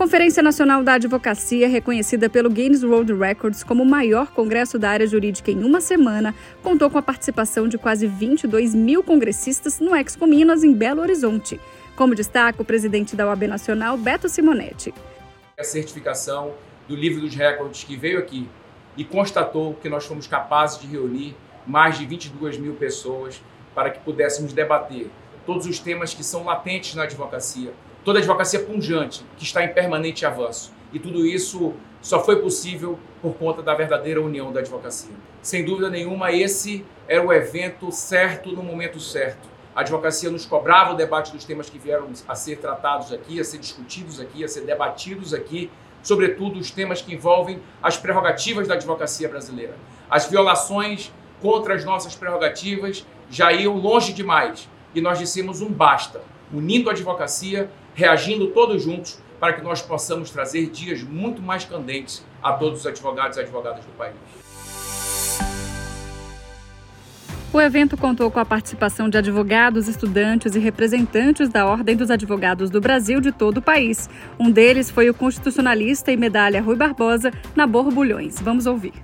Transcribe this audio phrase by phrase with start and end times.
[0.00, 5.06] Conferência Nacional da Advocacia, reconhecida pelo Guinness World Records como o maior congresso da área
[5.06, 10.26] jurídica em uma semana, contou com a participação de quase 22 mil congressistas no Expo
[10.26, 11.60] Minas, em Belo Horizonte.
[11.94, 14.94] Como destaca o presidente da OAB Nacional, Beto Simonetti.
[15.58, 16.54] A certificação
[16.88, 18.48] do livro dos recordes que veio aqui
[18.96, 21.36] e constatou que nós fomos capazes de reunir
[21.66, 23.42] mais de 22 mil pessoas
[23.74, 25.10] para que pudéssemos debater
[25.44, 29.72] todos os temas que são latentes na advocacia, toda a advocacia punjante, que está em
[29.72, 30.72] permanente avanço.
[30.92, 35.14] E tudo isso só foi possível por conta da verdadeira união da advocacia.
[35.42, 39.48] Sem dúvida nenhuma, esse era o evento certo no momento certo.
[39.74, 43.44] A advocacia nos cobrava o debate dos temas que vieram a ser tratados aqui, a
[43.44, 45.70] ser discutidos aqui, a ser debatidos aqui,
[46.02, 49.76] sobretudo os temas que envolvem as prerrogativas da advocacia brasileira.
[50.08, 56.20] As violações contra as nossas prerrogativas já iam longe demais e nós dissemos um basta,
[56.52, 57.70] unindo a advocacia
[58.00, 62.86] reagindo todos juntos para que nós possamos trazer dias muito mais candentes a todos os
[62.86, 64.16] advogados e advogadas do país.
[67.52, 72.70] O evento contou com a participação de advogados, estudantes e representantes da Ordem dos Advogados
[72.70, 74.08] do Brasil de todo o país.
[74.38, 78.40] Um deles foi o constitucionalista e medalha Rui Barbosa, Nabor Bulhões.
[78.40, 78.94] Vamos ouvir.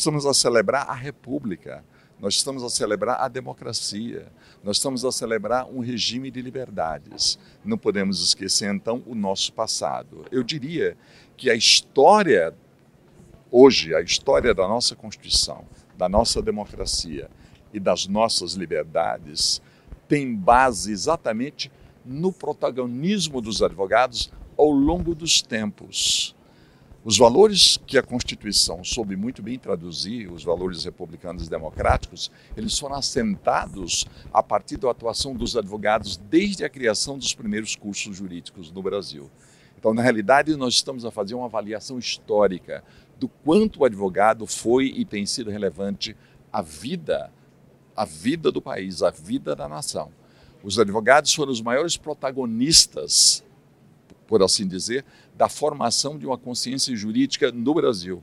[0.00, 1.84] Estamos a celebrar a República
[2.20, 4.32] nós estamos a celebrar a democracia,
[4.64, 7.38] nós estamos a celebrar um regime de liberdades.
[7.64, 10.24] Não podemos esquecer, então, o nosso passado.
[10.30, 10.96] Eu diria
[11.36, 12.54] que a história,
[13.50, 15.64] hoje, a história da nossa Constituição,
[15.96, 17.30] da nossa democracia
[17.72, 19.60] e das nossas liberdades
[20.08, 21.70] tem base exatamente
[22.04, 26.35] no protagonismo dos advogados ao longo dos tempos.
[27.06, 32.76] Os valores que a Constituição soube muito bem traduzir, os valores republicanos e democráticos, eles
[32.76, 38.72] foram assentados a partir da atuação dos advogados desde a criação dos primeiros cursos jurídicos
[38.72, 39.30] no Brasil.
[39.78, 42.82] Então, na realidade, nós estamos a fazer uma avaliação histórica
[43.20, 46.16] do quanto o advogado foi e tem sido relevante
[46.52, 47.30] à vida,
[47.94, 50.10] à vida do país, à vida da nação.
[50.60, 53.45] Os advogados foram os maiores protagonistas
[54.26, 55.04] por assim dizer,
[55.36, 58.22] da formação de uma consciência jurídica no Brasil.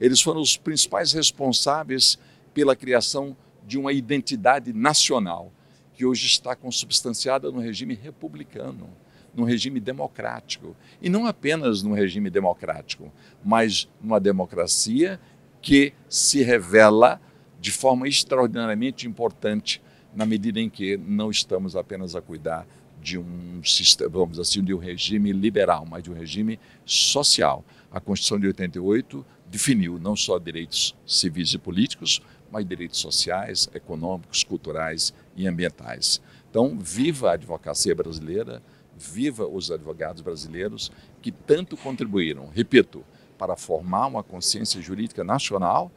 [0.00, 2.18] Eles foram os principais responsáveis
[2.52, 3.36] pela criação
[3.66, 5.52] de uma identidade nacional,
[5.94, 8.88] que hoje está consubstanciada no regime republicano,
[9.34, 10.74] no regime democrático.
[11.00, 13.12] E não apenas no regime democrático,
[13.44, 15.20] mas numa democracia
[15.60, 17.20] que se revela
[17.60, 19.80] de forma extraordinariamente importante
[20.14, 22.66] na medida em que não estamos apenas a cuidar
[23.02, 27.64] de um sistema, vamos assim, de um regime liberal, mas de um regime social.
[27.90, 34.44] A Constituição de 88 definiu não só direitos civis e políticos, mas direitos sociais, econômicos,
[34.44, 36.20] culturais e ambientais.
[36.48, 38.62] Então, viva a advocacia brasileira,
[38.96, 43.04] viva os advogados brasileiros que tanto contribuíram, repito,
[43.36, 45.90] para formar uma consciência jurídica nacional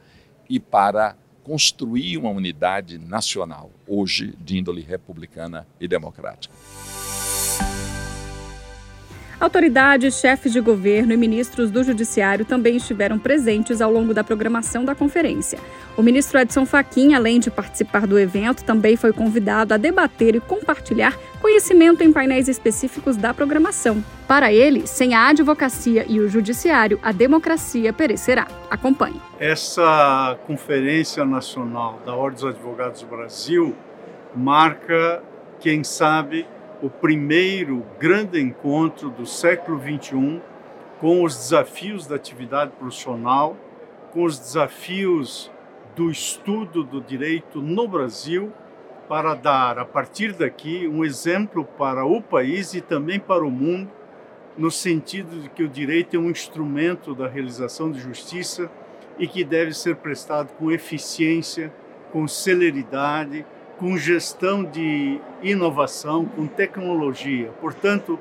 [0.48, 6.52] e para construir uma unidade nacional, hoje de índole republicana e democrática.
[9.38, 14.82] Autoridades, chefes de governo e ministros do Judiciário também estiveram presentes ao longo da programação
[14.82, 15.58] da conferência.
[15.94, 20.40] O ministro Edson Fachin, além de participar do evento, também foi convidado a debater e
[20.40, 24.02] compartilhar conhecimento em painéis específicos da programação.
[24.26, 28.48] Para ele, sem a advocacia e o judiciário, a democracia perecerá.
[28.70, 29.20] Acompanhe.
[29.38, 33.76] Essa Conferência Nacional da Ordem dos Advogados do Brasil
[34.34, 35.22] marca,
[35.60, 36.46] quem sabe,
[36.82, 40.42] o primeiro grande encontro do século XXI
[41.00, 43.56] com os desafios da atividade profissional,
[44.12, 45.50] com os desafios
[45.94, 48.52] do estudo do direito no Brasil,
[49.08, 53.90] para dar, a partir daqui, um exemplo para o país e também para o mundo,
[54.58, 58.70] no sentido de que o direito é um instrumento da realização de justiça
[59.18, 61.72] e que deve ser prestado com eficiência,
[62.10, 63.46] com celeridade,
[63.78, 67.50] com gestão de inovação, com tecnologia.
[67.60, 68.18] Portanto,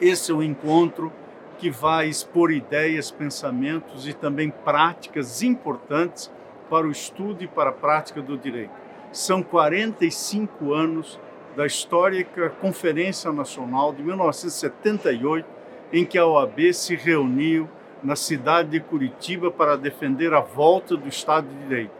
[0.00, 1.12] esse é um encontro
[1.58, 6.30] que vai expor ideias, pensamentos e também práticas importantes
[6.70, 8.72] para o estudo e para a prática do direito.
[9.12, 11.18] São 45 anos
[11.56, 15.46] da histórica Conferência Nacional de 1978,
[15.92, 17.68] em que a OAB se reuniu
[18.02, 21.99] na cidade de Curitiba para defender a volta do Estado de Direito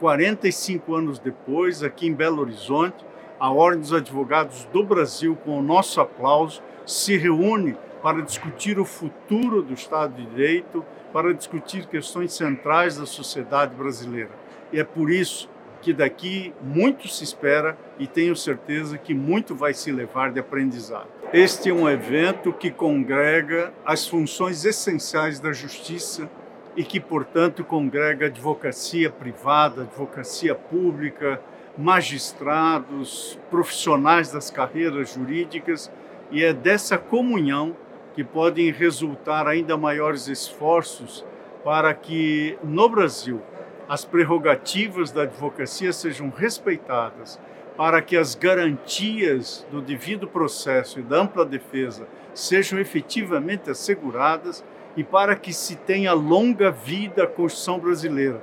[0.00, 3.04] 45 anos depois, aqui em Belo Horizonte,
[3.38, 8.84] a Ordem dos Advogados do Brasil, com o nosso aplauso, se reúne para discutir o
[8.84, 10.82] futuro do Estado de Direito,
[11.12, 14.30] para discutir questões centrais da sociedade brasileira.
[14.72, 15.50] E é por isso
[15.82, 21.08] que daqui muito se espera e tenho certeza que muito vai se levar de aprendizado.
[21.32, 26.28] Este é um evento que congrega as funções essenciais da justiça
[26.76, 31.40] e que, portanto, congrega advocacia privada, advocacia pública,
[31.76, 35.90] magistrados, profissionais das carreiras jurídicas,
[36.30, 37.76] e é dessa comunhão
[38.14, 41.24] que podem resultar ainda maiores esforços
[41.64, 43.40] para que no Brasil
[43.88, 47.40] as prerrogativas da advocacia sejam respeitadas,
[47.76, 54.64] para que as garantias do devido processo e da ampla defesa sejam efetivamente asseguradas
[54.96, 58.42] e para que se tenha longa vida a Constituição brasileira.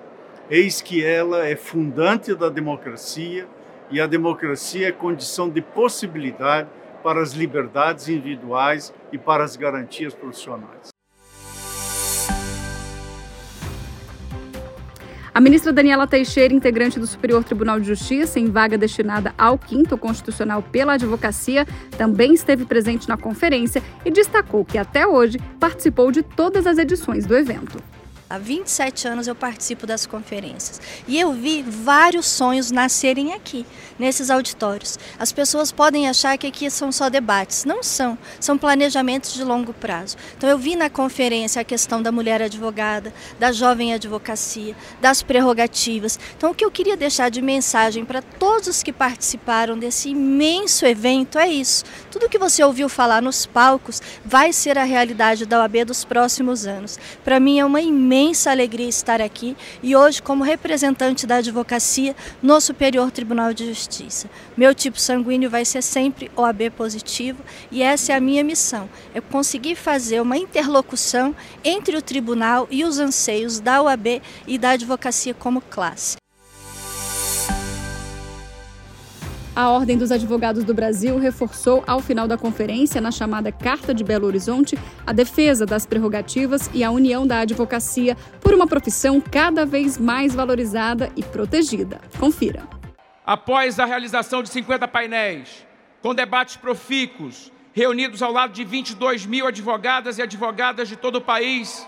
[0.49, 3.47] Eis que ela é fundante da democracia
[3.91, 6.69] e a democracia é condição de possibilidade
[7.03, 10.96] para as liberdades individuais e para as garantias profissionais.
[15.37, 19.95] A ministra Daniela Teixeira, integrante do Superior Tribunal de Justiça, em vaga destinada ao quinto
[19.95, 21.63] constitucional pela advocacia,
[21.95, 27.27] também esteve presente na conferência e destacou que até hoje participou de todas as edições
[27.27, 27.77] do evento.
[28.29, 33.65] Há 27 anos eu participo das conferências e eu vi vários sonhos nascerem aqui,
[33.97, 34.99] nesses auditórios.
[35.17, 37.63] As pessoas podem achar que aqui são só debates.
[37.63, 40.17] Não são, são planejamentos de longo prazo.
[40.37, 46.19] Então eu vi na conferência a questão da mulher advogada, da jovem advocacia, das prerrogativas.
[46.35, 50.85] Então o que eu queria deixar de mensagem para todos os que participaram desse imenso
[50.85, 51.85] evento é isso.
[52.11, 56.67] Tudo que você ouviu falar nos palcos vai ser a realidade da OAB dos próximos
[56.67, 56.99] anos.
[57.23, 62.15] Para mim é uma imensa imensa alegria estar aqui e hoje como representante da advocacia
[62.41, 64.27] no Superior Tribunal de Justiça.
[64.57, 69.21] Meu tipo sanguíneo vai ser sempre OAB positivo e essa é a minha missão, é
[69.21, 75.35] conseguir fazer uma interlocução entre o tribunal e os anseios da OAB e da advocacia
[75.35, 76.17] como classe.
[79.57, 84.03] A Ordem dos Advogados do Brasil reforçou, ao final da conferência, na chamada Carta de
[84.03, 89.65] Belo Horizonte, a defesa das prerrogativas e a união da advocacia por uma profissão cada
[89.65, 91.99] vez mais valorizada e protegida.
[92.19, 92.67] Confira.
[93.25, 95.65] Após a realização de 50 painéis,
[96.03, 101.21] com debates profícuos, reunidos ao lado de 22 mil advogadas e advogadas de todo o
[101.21, 101.83] país,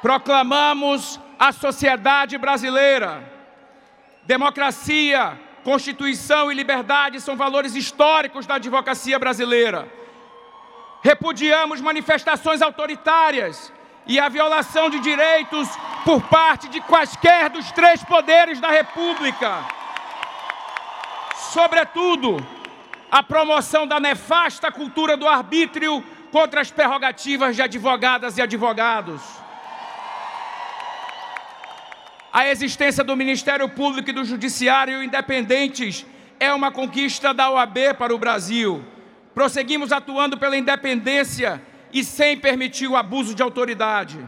[0.00, 3.28] proclamamos a sociedade brasileira.
[4.24, 9.88] Democracia, Constituição e liberdade são valores históricos da advocacia brasileira.
[11.02, 13.72] Repudiamos manifestações autoritárias
[14.06, 15.66] e a violação de direitos
[16.04, 19.64] por parte de quaisquer dos três poderes da República.
[21.52, 22.46] Sobretudo,
[23.10, 29.43] a promoção da nefasta cultura do arbítrio contra as prerrogativas de advogadas e advogados
[32.34, 36.04] a existência do Ministério Público e do Judiciário independentes
[36.40, 38.84] é uma conquista da OAB para o Brasil.
[39.32, 44.18] Prosseguimos atuando pela independência e sem permitir o abuso de autoridade.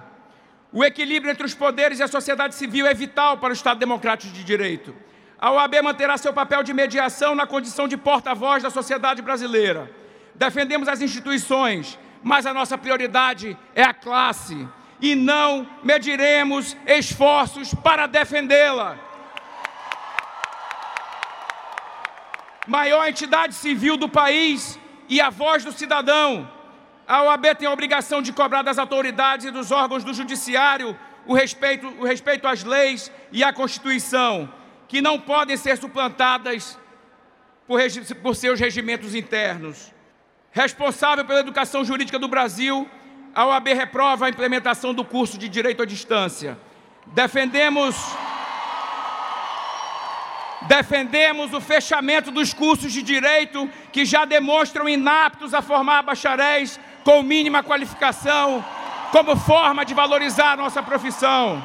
[0.73, 4.33] O equilíbrio entre os poderes e a sociedade civil é vital para o Estado democrático
[4.33, 4.95] de direito.
[5.37, 9.91] A OAB manterá seu papel de mediação na condição de porta-voz da sociedade brasileira.
[10.33, 14.65] Defendemos as instituições, mas a nossa prioridade é a classe
[15.01, 18.99] e não mediremos esforços para defendê-la.
[22.67, 26.51] Maior entidade civil do país e a voz do cidadão.
[27.07, 31.35] A OAB tem a obrigação de cobrar das autoridades e dos órgãos do judiciário o
[31.35, 34.53] respeito, o respeito às leis e à Constituição,
[34.89, 36.79] que não podem ser suplantadas
[37.67, 37.81] por,
[38.23, 39.93] por seus regimentos internos.
[40.53, 42.89] Responsável pela educação jurídica do Brasil,
[43.37, 46.59] a OAB reprova a implementação do curso de Direito à Distância.
[47.09, 47.95] Defendemos
[50.63, 57.23] Defendemos o fechamento dos cursos de direito que já demonstram inaptos a formar bacharéis com
[57.23, 58.65] mínima qualificação,
[59.13, 61.63] como forma de valorizar a nossa profissão.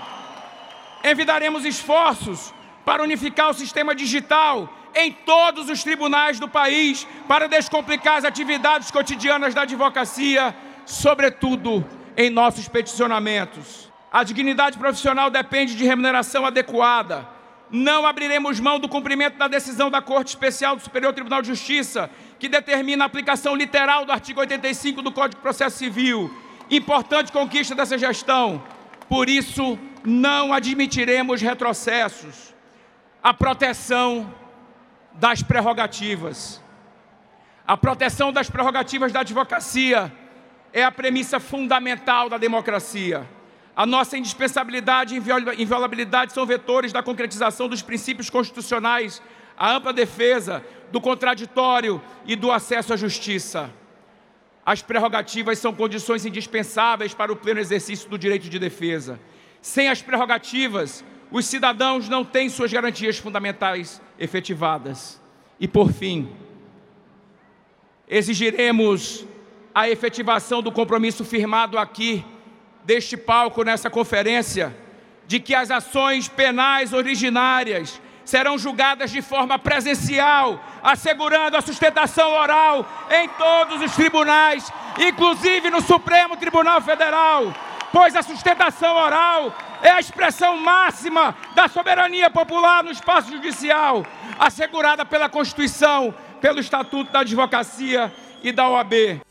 [1.04, 2.54] Envidaremos esforços
[2.86, 8.92] para unificar o sistema digital em todos os tribunais do país para descomplicar as atividades
[8.92, 10.54] cotidianas da advocacia
[10.85, 11.85] sobretudo
[12.17, 13.91] em nossos peticionamentos.
[14.11, 17.27] A dignidade profissional depende de remuneração adequada.
[17.69, 22.09] Não abriremos mão do cumprimento da decisão da Corte Especial do Superior Tribunal de Justiça,
[22.38, 26.29] que determina a aplicação literal do artigo 85 do Código de Processo Civil.
[26.69, 28.61] Importante conquista dessa gestão.
[29.07, 32.53] Por isso, não admitiremos retrocessos.
[33.23, 34.33] A proteção
[35.13, 36.61] das prerrogativas.
[37.65, 40.11] A proteção das prerrogativas da advocacia
[40.74, 43.28] é a premissa fundamental da democracia.
[43.75, 49.22] A nossa indispensabilidade e inviolabilidade são vetores da concretização dos princípios constitucionais,
[49.58, 53.70] a ampla defesa do contraditório e do acesso à justiça.
[54.66, 59.20] As prerrogativas são condições indispensáveis para o pleno exercício do direito de defesa.
[59.62, 65.20] Sem as prerrogativas, os cidadãos não têm suas garantias fundamentais efetivadas.
[65.60, 66.30] E, por fim,
[68.08, 69.25] exigiremos
[69.74, 72.25] a efetivação do compromisso firmado aqui,
[72.84, 74.75] deste palco, nessa conferência,
[75.28, 82.86] de que as ações penais originárias serão julgadas de forma presencial, assegurando a sustentação oral
[83.10, 87.54] em todos os tribunais, inclusive no Supremo Tribunal Federal,
[87.92, 94.06] pois a sustentação oral é a expressão máxima da soberania popular no espaço judicial,
[94.40, 98.13] assegurada pela Constituição, pelo Estatuto da Advocacia
[98.44, 99.22] e da OAB.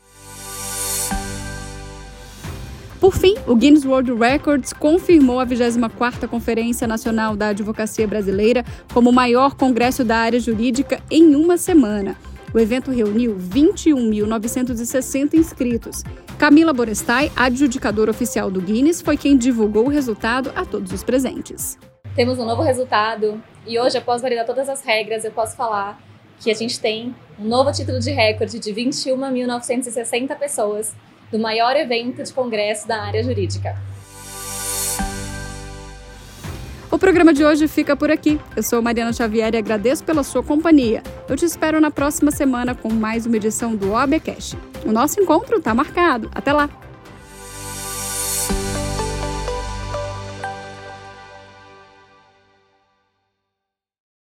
[3.01, 9.09] Por fim, o Guinness World Records confirmou a 24ª Conferência Nacional da Advocacia Brasileira como
[9.09, 12.15] o maior congresso da área jurídica em uma semana.
[12.53, 16.03] O evento reuniu 21.960 inscritos.
[16.37, 21.79] Camila Borestai, adjudicadora oficial do Guinness, foi quem divulgou o resultado a todos os presentes.
[22.15, 25.99] Temos um novo resultado e hoje, após validar todas as regras, eu posso falar
[26.39, 30.93] que a gente tem um novo título de recorde de 21.960 pessoas
[31.31, 33.75] do maior evento de congresso da área jurídica.
[36.91, 38.37] O programa de hoje fica por aqui.
[38.53, 41.01] Eu sou Mariana Xavier e agradeço pela sua companhia.
[41.29, 44.57] Eu te espero na próxima semana com mais uma edição do OBCast.
[44.85, 46.29] O nosso encontro está marcado.
[46.35, 46.69] Até lá!